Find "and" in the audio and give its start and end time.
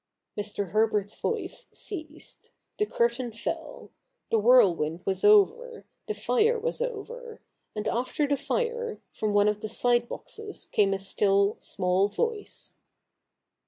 7.75-7.87